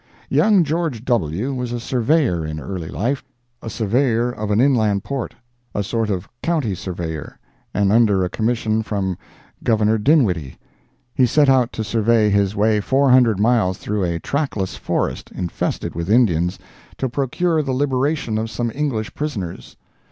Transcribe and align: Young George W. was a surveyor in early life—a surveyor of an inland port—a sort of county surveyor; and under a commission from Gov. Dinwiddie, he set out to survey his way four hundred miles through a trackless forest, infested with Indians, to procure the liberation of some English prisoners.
Young 0.31 0.63
George 0.63 1.05
W. 1.05 1.53
was 1.53 1.71
a 1.71 1.79
surveyor 1.79 2.43
in 2.43 2.59
early 2.59 2.87
life—a 2.87 3.69
surveyor 3.69 4.31
of 4.31 4.49
an 4.49 4.59
inland 4.59 5.03
port—a 5.03 5.83
sort 5.83 6.09
of 6.09 6.27
county 6.41 6.73
surveyor; 6.73 7.37
and 7.71 7.91
under 7.91 8.25
a 8.25 8.29
commission 8.29 8.81
from 8.81 9.15
Gov. 9.63 10.03
Dinwiddie, 10.03 10.57
he 11.13 11.27
set 11.27 11.49
out 11.49 11.71
to 11.73 11.83
survey 11.83 12.31
his 12.31 12.55
way 12.55 12.79
four 12.81 13.11
hundred 13.11 13.39
miles 13.39 13.77
through 13.77 14.03
a 14.03 14.17
trackless 14.17 14.75
forest, 14.75 15.29
infested 15.35 15.93
with 15.93 16.09
Indians, 16.09 16.57
to 16.97 17.07
procure 17.07 17.61
the 17.61 17.71
liberation 17.71 18.39
of 18.39 18.49
some 18.49 18.71
English 18.73 19.13
prisoners. 19.13 19.77